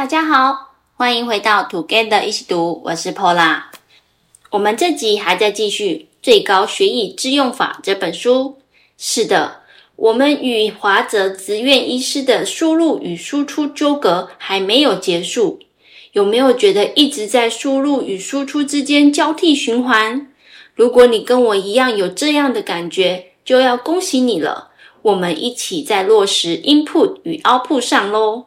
[0.00, 3.64] 大家好，欢迎回到 Together 一起读，我是 Paula。
[4.48, 8.56] 我们这集还在继续《最高学以致用法》这本书。
[8.96, 9.60] 是的，
[9.96, 15.60] 我们与华泽职院医师的输入与输出纠葛还没有结束。
[16.12, 20.28] 有没有觉得一直在输入与输出之间交替循环？
[20.74, 24.70] 如果你跟我一样有这样的感觉，就要恭喜你了。
[25.02, 28.46] 我们一起在落实 input 与 output 上喽。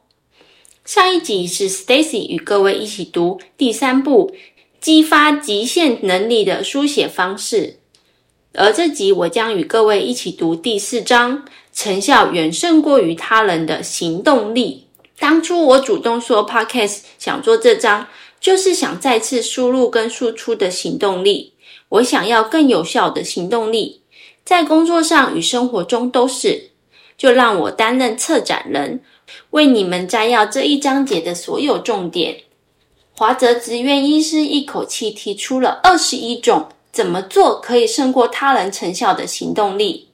[0.85, 4.35] 上一集是 Stacy 与各位一起读第三部
[4.81, 7.77] 激发极限能力的书写方式，
[8.53, 14.87] 而这集我将与各位一起读第四章成效远胜过于他人的行动力。
[15.17, 18.07] 当初我主动说 Podcast 想做这章，
[18.41, 21.53] 就是想再次输入跟输出的行动力。
[21.87, 24.01] 我想要更有效的行动力，
[24.43, 26.71] 在工作上与生活中都是。
[27.15, 29.01] 就让我担任策展人。
[29.51, 32.43] 为你们摘要这一章节的所有重点。
[33.15, 40.09] 华泽直院医师一口气提出了二十一种怎么做可以胜过他人成效的行动力。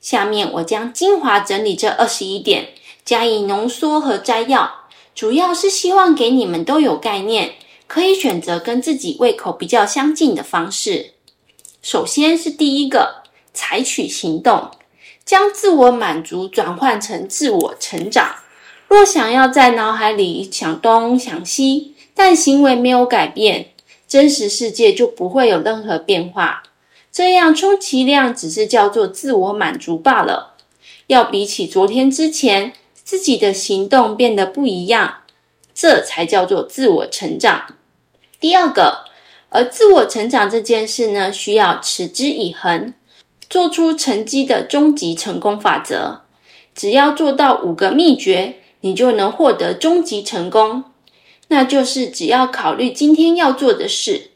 [0.00, 2.68] 下面我将精华整理这二十一点，
[3.04, 7.54] 加以浓缩和摘要，主要是希望给你们都有概念，
[7.86, 11.14] 可以选择跟自己胃口比较相近的方式。
[11.82, 14.70] 首先是第一个，采取行动，
[15.24, 18.36] 将自我满足转换成自我成长。
[18.94, 23.70] 若想要在脑海里想东想西，但行为没有改变，
[24.06, 26.62] 真实世界就不会有任何变化。
[27.10, 30.54] 这样充其量只是叫做自我满足罢了。
[31.08, 32.72] 要比起昨天之前，
[33.02, 35.22] 自己的行动变得不一样，
[35.74, 37.74] 这才叫做自我成长。
[38.38, 39.06] 第二个，
[39.48, 42.94] 而自我成长这件事呢，需要持之以恒，
[43.50, 46.20] 做出成绩的终极成功法则。
[46.76, 48.58] 只要做到五个秘诀。
[48.84, 50.84] 你就能获得终极成功，
[51.48, 54.32] 那就是只要考虑今天要做的事，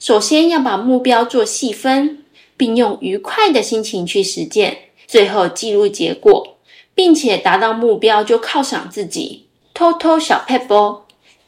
[0.00, 2.24] 首先要把目标做细分，
[2.56, 4.76] 并用愉快的心情去实践，
[5.06, 6.56] 最后记录结果，
[6.96, 11.02] 并且达到目标就犒赏自己，偷偷小撇步。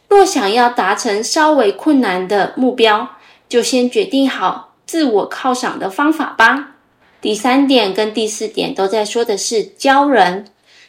[0.06, 3.16] 若想要达成稍微困难的目标，
[3.48, 6.76] 就先决定好自我犒赏的方法吧。
[7.20, 10.44] 第三点跟第四点都在说的是教人。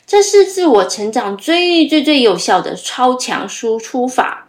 [0.08, 4.48] 这是自我成长最最最有效的超强输出法。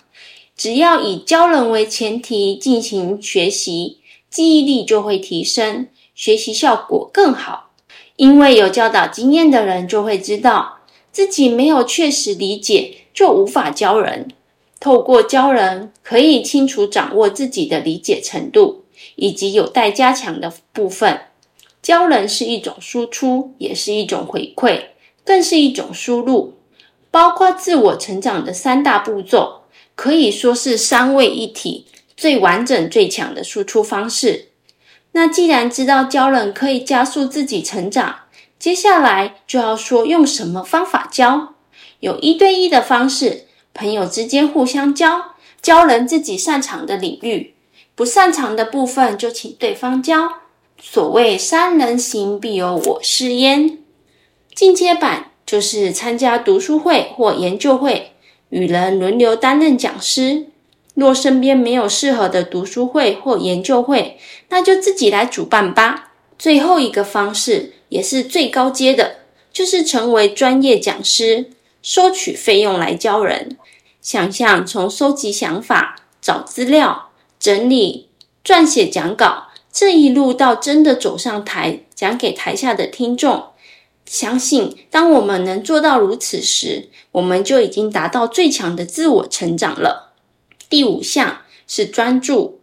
[0.55, 3.99] 只要以教人为前提进行学习，
[4.31, 7.71] 记忆力就会提升，学习效果更好。
[8.17, 10.79] 因为有教导经验的人就会知道，
[11.13, 14.29] 自己没有确实理解，就无法教人。
[14.81, 18.85] 透过教人，可以清楚掌握自己的理解程度，
[19.17, 21.21] 以及有待加强的部分。
[21.83, 24.83] 教人是一种输出，也是一种回馈。
[25.27, 26.55] 更是一种输入，
[27.11, 29.65] 包括自我成长的三大步骤，
[29.97, 34.51] 可以说是三位一体、最完整、最强的输出方式。
[35.13, 38.21] 那既然知道教人可以加速自己成长，
[38.59, 41.55] 接下来就要说用什么方法教。
[42.01, 47.55] 有一对一的方式，朋友之间互相教，教人自己擅长的领域，
[47.95, 50.35] 不擅长的部分就请对方教。
[50.79, 53.79] 所谓三人行，必有我师焉。
[54.57, 58.13] 进阶版就是参加读书会或研究会，
[58.49, 60.47] 与人轮流担任讲师。
[60.95, 64.17] 若身边没有适合的读书会或研究会，
[64.49, 66.13] 那就自己来主办吧。
[66.39, 69.17] 最后一个方式也是最高阶的，
[69.53, 71.51] 就是成为专业讲师，
[71.83, 73.59] 收取费用来教人。
[74.01, 78.09] 想象从收集想法、找资料、整理、
[78.43, 83.49] 撰写讲稿，这一路到真的走上台，讲给台下的听众。
[84.07, 90.15] 相信，当我们能做到如此时，我们就已经达到最强的自我成长了。
[90.71, 92.61] 第五项是专注。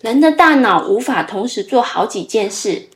[0.00, 2.88] 人的大脑无法同时做好几件事。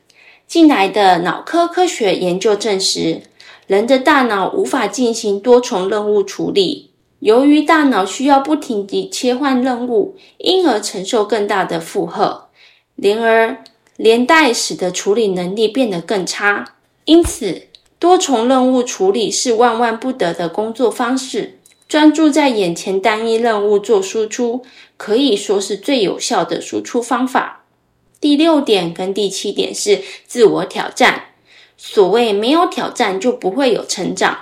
[0.45, 3.21] 近来的脑科科学研究证实，
[3.65, 6.91] 人的大脑无法进行多重任务处理。
[7.19, 12.49] 由于大脑需要不停地切换任务，因而承受更大的负荷，
[12.95, 13.63] 连而
[13.95, 16.75] 连带使得处理能力变得更差。
[17.05, 17.66] 因此，
[17.99, 24.63] 多重任务处理是万万不得的工作方式，专注在眼前单一任务做输出，
[24.97, 27.63] 可以说是最有效的输出方法。
[28.19, 31.25] 第六点跟第七点是自我挑战。
[31.77, 34.39] 所谓没有挑战就不会有成长，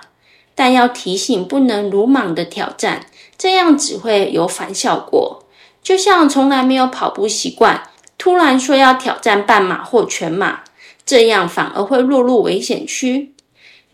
[0.55, 3.07] 但要提醒不能鲁莽的挑战，
[3.37, 5.43] 这样只会有反效果。
[5.83, 10.61] 就像从来没有跑步习惯，突然说要挑战半马或全马，
[11.05, 13.34] 这样反而会落入危险区。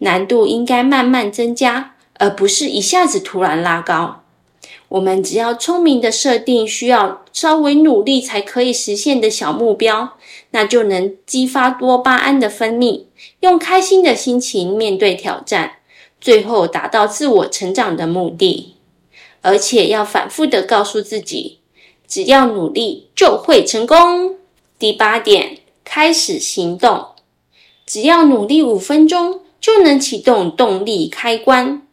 [0.01, 4.24] 难度应该慢慢增加，而不是一下子突然拉高。
[4.89, 10.18] 我们只要聪明的设定需要稍微努力才可以实现的小目标，
[10.51, 13.03] 那就能激发多巴胺的分泌，
[13.39, 15.74] 用开心的心情面对挑战，
[16.19, 18.75] 最后达到自我成长的目的。
[19.42, 21.59] 而且要反复的告诉自己，
[22.07, 24.36] 只要努力就会成功。
[24.77, 27.06] 第八点，开始行动，
[27.86, 31.83] 只要努力五分钟就能启动动力开关。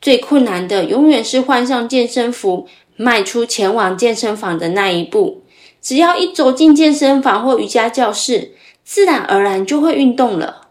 [0.00, 2.66] 最困难的永远是换上健身服，
[2.96, 5.42] 迈出前往健身房的那一步。
[5.80, 8.52] 只要一走进健身房或瑜伽教室，
[8.84, 10.68] 自然而然就会运动了。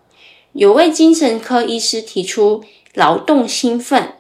[0.54, 2.64] 有位精神科医师提出，
[2.94, 4.14] 劳动兴奋，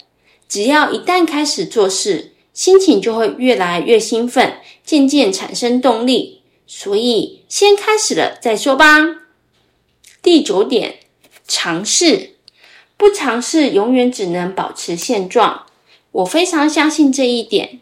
[0.47, 6.41] 只要一旦开始做事，心情就会越来越兴奋，渐渐产生动力。
[6.67, 8.85] 所以，先开始了再说吧。
[10.21, 10.99] 第九点，
[11.53, 12.35] 尝试。
[12.95, 15.65] 不尝试，永远只能保持现状。
[16.13, 17.81] 我非常相信这一点。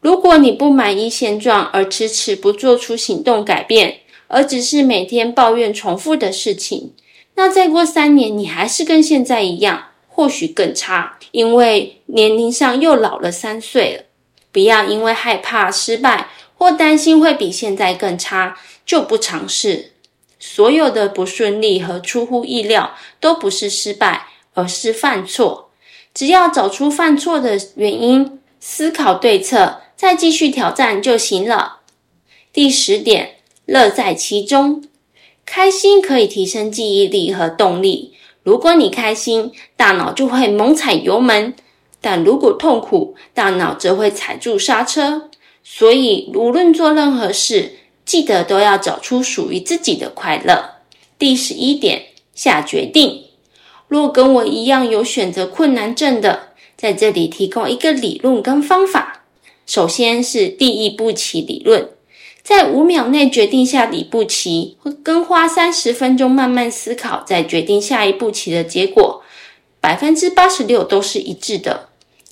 [0.00, 6.92] 如果你不满意现状而迟迟不做出行动改变，而只是每天抱怨重复的事情，
[7.36, 14.02] 那再过三年，你还是跟现在一样，或许更差，因为年龄上又老了三岁了。
[14.50, 19.92] 不要因为害怕失败或担心会比现在更差，就不尝试。
[20.46, 24.28] 所有的不顺利和出乎意料都不是失败。
[24.56, 25.70] 而是犯错，
[26.14, 31.78] 只要找出犯错的原因，思考对策，再继续挑战就行了。
[32.52, 34.84] 第十点，乐在其中，
[35.44, 38.14] 开心可以提升记忆力和动力。
[38.44, 41.52] 如果你开心，大脑就会猛踩油门；
[42.00, 45.30] 但如果痛苦，大脑则会踩住刹车。
[45.64, 47.72] 所以，无论做任何事，
[48.04, 50.76] 记得都要找出属于自己的快乐。
[51.18, 53.24] 第十一点，下决定。
[53.88, 59.24] 若跟我一样有选择困难症的，在这里提供一个理论跟方法。
[59.66, 61.88] 首先是第一步棋理论，
[62.42, 69.22] 在五秒内决定下一步棋，跟花三十分钟慢慢思考再决定下一步棋的结果，
[69.80, 71.88] 百分之八十六都是一致的。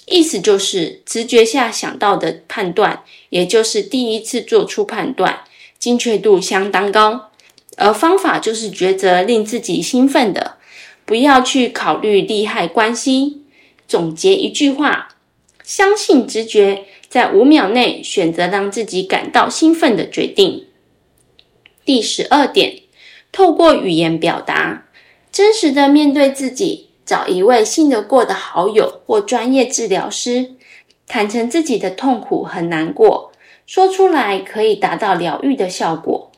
[0.06, 5.44] 意思就是直觉下想到的判断，也就是第一次做出判断，
[5.82, 7.32] 精确度相当高。
[7.76, 10.58] 而方法就是抉择令自己兴奋的。
[11.04, 13.42] 不要去考虑利害关系。
[13.88, 15.16] 总结一句话：
[15.64, 20.66] 相信直觉，在五秒内选择让自己感到兴奋的决定。
[21.84, 22.82] 第十二点，
[23.32, 24.86] 透过语言表达，
[25.32, 30.52] 真实的面对自己，找一位信得过的好友或专业治疗师，
[31.08, 33.31] 坦诚自己的痛苦和难过，
[33.66, 36.30] 说出来可以达到疗愈的效果。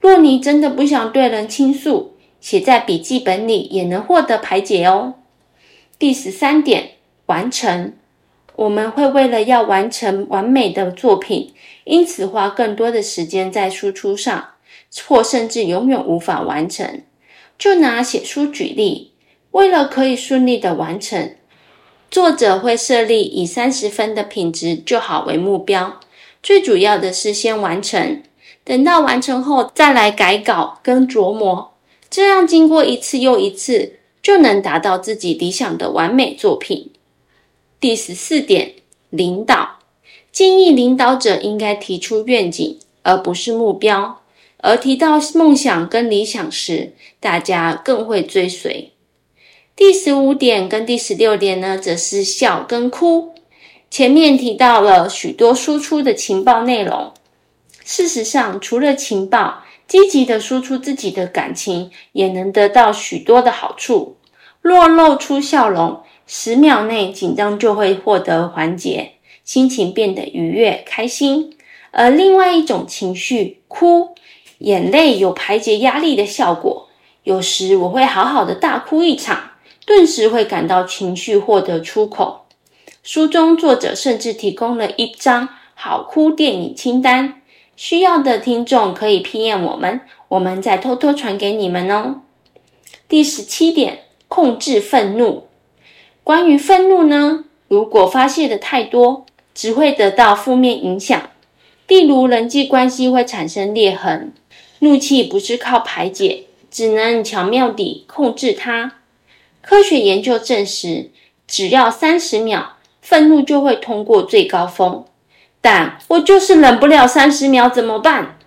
[0.00, 5.14] 若你真的不想对人倾诉，写在笔记本里也能获得排解哦。
[5.98, 6.92] 第十三点，
[7.26, 7.92] 完成。
[8.56, 11.54] 我们会为了要完成完美的作品，
[11.84, 14.48] 因此花更多的时间在输出上，
[15.06, 17.02] 或甚至永远无法完成。
[17.58, 19.12] 就拿写书举例，
[19.52, 21.34] 为了可以顺利的完成，
[22.10, 26.00] 作者会设立以三十分的品质就好为目标。
[26.42, 28.22] 最主要的是先完成，
[28.64, 31.74] 等到完成后再来改稿跟琢磨。
[32.10, 36.90] 这样经过一次又一次，就能达到自己理想的完美作品。
[37.80, 38.74] 第十四点，
[39.10, 39.78] 领导
[40.30, 44.20] 建议领导者应该提出愿景，而不是目标。
[44.58, 48.92] 而提到梦想跟理想时，大家更会追随。
[49.74, 53.31] 第十五点跟第十六点呢，则是笑跟哭。
[53.92, 57.12] 前面提到了许多输出的情报内容，
[57.84, 59.64] 事实上，除了情报。
[59.86, 64.16] 积极的输出自己的感情，也能得到许多的好处。
[64.62, 71.54] 若露出笑容，十秒内紧张就会获得缓解，心情变得愉悦开心。
[71.90, 74.14] 而另外一种情绪，哭，
[74.60, 76.88] 眼泪有排解压力的效果。
[77.24, 79.50] 有时我会好好的大哭一场，
[79.84, 82.41] 顿时会感到情绪获得出口。
[83.02, 87.42] 书中作者甚至提供了一张好哭电影清单。
[87.74, 92.20] 需要的听众可以 PM 我们，我们再偷偷传给你们哦。
[93.08, 95.48] 第十七点，控制愤怒。
[96.22, 101.30] 关于愤怒呢，如果发泄的太多，只会得到负面影响，
[101.88, 104.32] 例如人际关系会产生裂痕。
[104.78, 108.92] 怒气不是靠排解，只能巧妙地控制它。
[109.60, 111.10] 科学研究证实，
[111.48, 115.04] 只要三十秒，愤怒就会通过最高峰。
[115.60, 118.38] 但我就是忍不了三十秒，怎么办？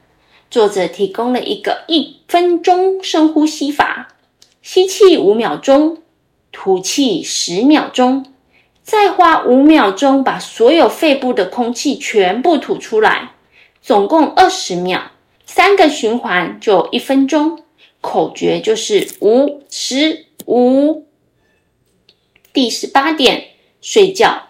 [0.49, 4.15] 作者提供了一个一分钟深呼吸法：
[4.61, 5.97] 吸气五秒钟，
[6.51, 8.25] 吐气十秒钟，
[8.81, 13.31] 再花五秒钟把所有肺部的空气全部吐出来，
[13.81, 15.11] 总共二十秒，
[15.45, 17.61] 三个循环就一分钟。
[18.01, 21.07] 口诀就是五十五。
[22.53, 23.47] 第十八点，
[23.81, 24.44] 睡觉。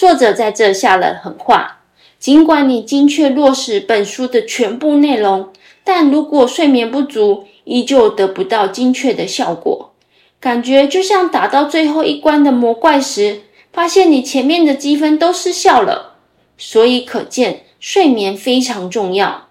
[0.00, 1.80] 作者在这下了狠话，
[2.18, 5.50] 尽管你精确落实本书的全部内容，
[5.84, 9.92] 但如果睡眠不足，依旧得不到精确的效果。
[10.40, 13.42] 感觉就像打到最后一关的魔怪时，
[13.74, 16.14] 发现你前面的积分都失效了。
[16.56, 19.48] 所以可见，睡眠非常重要。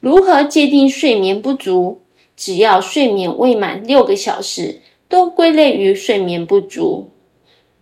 [0.00, 2.02] 如何界定睡眠不足？
[2.36, 7.12] 只要睡眠未满六个小时，都归类于睡眠不足。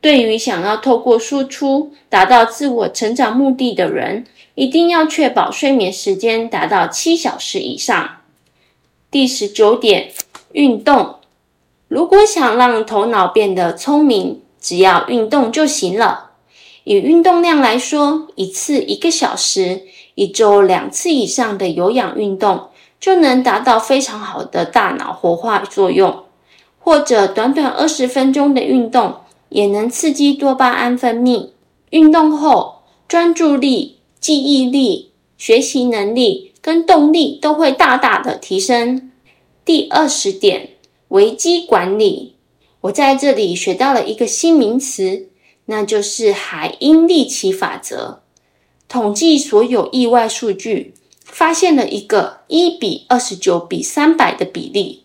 [0.04, 8.16] 对于想要透过输出达到自我成长目的的人，一定要确保睡眠时间达到七小时以上。
[9.10, 10.10] 第十九点，
[10.52, 11.14] 运动。
[11.88, 16.32] 如果想让头脑变得聪明，只要运动就行了。
[16.84, 19.84] 以运动量来说，一次一个小时，
[20.16, 22.68] 一周两次以上的有氧运动，
[23.00, 26.24] 就能达到非常好的大脑活化作用。
[26.78, 29.14] 或者短短二十分钟的运动，
[29.54, 31.50] 也能刺激多巴胺分泌。
[31.90, 39.10] 运动后，专注力、记忆力、学习能力跟动力都会大大的提升。
[39.64, 40.70] 第二十点。
[41.08, 42.34] 危机管理，
[42.80, 45.28] 我在这里学到了一个新名词，
[45.66, 48.22] 那就是海因里奇法则。
[48.88, 50.94] 统计所有意外数据，
[51.24, 55.03] 发现了一个一比二十九比三百的比例。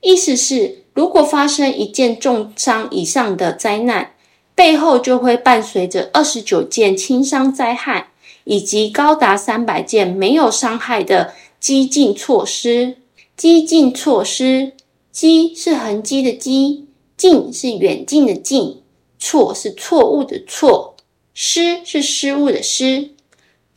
[0.00, 4.14] 意思是，如果发生一件重伤以上的灾难，
[4.54, 8.08] 背后就会伴随着二十九件轻伤灾害，
[8.44, 12.96] 以及高达三百件没有伤害的激进措施。
[13.36, 14.72] 激进措施。
[15.12, 18.80] 激是横击的激，进是远近的近，
[19.18, 20.94] 错是错误的错，
[21.34, 23.10] 失是失误的失。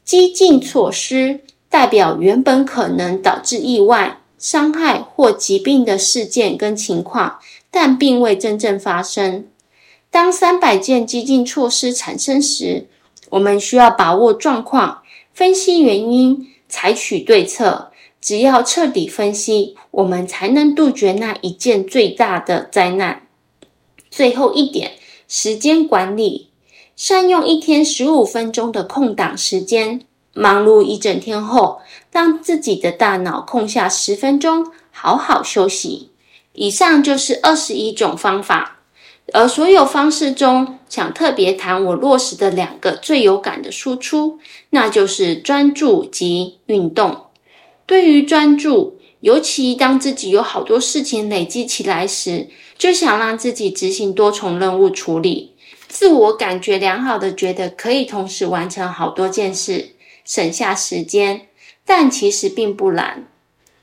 [0.05, 7.39] 激进措施代表原本可能导致意外、伤害或疾病的事件跟情况，
[7.71, 9.47] 但并未真正发生。
[10.11, 12.87] 当三百件激进措施产生时，
[13.29, 15.01] 我们需要把握状况，
[15.33, 17.93] 分析原因，采取对策。
[18.19, 23.27] 只要彻底分析，我们才能杜绝那一件最大的灾难。
[24.11, 24.91] 最后一点，
[25.29, 26.49] 时间管理，
[26.97, 30.01] 善用一天十五分钟的空档时间。
[30.35, 31.79] 忙碌一整天后，
[32.13, 36.11] 让自己的大脑空下十分钟，好好休息。
[36.53, 38.81] 以上就是二十一种方法，
[39.33, 44.37] 而所有方式中，想特别谈我落实的两个最有感的输出，
[44.69, 47.25] 那就是专注及运动。
[47.87, 55.55] 对于专注，尤其当自己有好多事情累积起来时，就想让自己执行多重任务处理，
[55.87, 61.47] 自我感觉良好的觉得可以同时完成好多件事，省下时间，
[61.85, 63.25] 但其实并不难，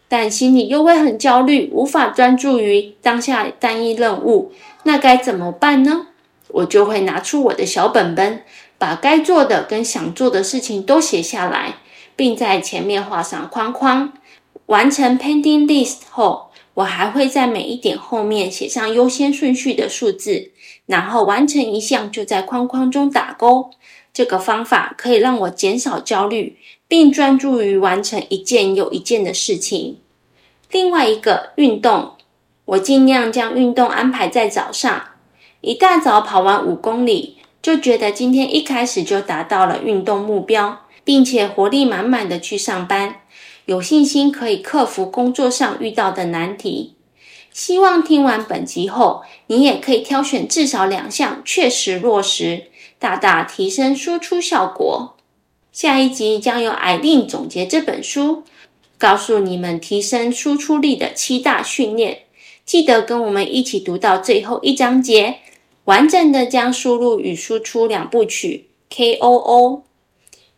[0.09, 4.52] 但心里又会很焦虑，无法专注于当下单一任务，
[4.85, 6.07] 那该怎么办呢？
[6.49, 8.42] 我就会拿出我的小本本，
[8.78, 11.76] 把该做的跟想做的事情都写下来。
[12.21, 14.12] 并在前面画上框框。
[14.66, 20.50] 完成 pending list 后，我还会在每一点后面写上优先顺序的数字，
[20.85, 23.71] 然后完成一项就在框框中打勾。
[24.12, 26.59] 这个方法可以让我减少焦虑，
[26.90, 29.99] 并专注于完成一件又一件的事情。
[30.70, 32.14] 另外一个运动，
[32.64, 35.02] 我尽量将运动安排在早上，
[35.61, 40.80] 一大早跑完五公里，就觉得今天一开始就达到了运动目标。
[41.02, 43.23] 并且活力满满的去上班，
[43.64, 46.94] 有信心可以克服工作上遇到的难题。
[47.50, 52.64] 希望听完本集后，你也可以挑选至少两项确实落实，
[52.99, 55.16] 大大提升输出效果。
[55.72, 58.42] 下一集将由艾琳总结这本书，
[58.98, 62.22] 告诉你们提升输出力的七大训练。
[62.66, 65.36] 记得跟我们一起读到最后一章节，
[65.84, 69.82] 完整的将输入与输出两部曲 KOO。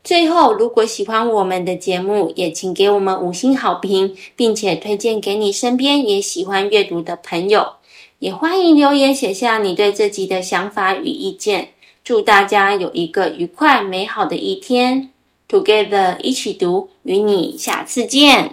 [0.02, 7.75] 最后，如果喜欢我们的节目，也请给我们五星好评，并且推荐给你身边也喜欢阅读的朋友。
[8.19, 11.72] 也欢迎留言写下你对这集的想法与意见。
[12.04, 15.11] 祝大家有一个愉快美好的一天
[15.49, 18.50] ！Together 一起读，与你下次见。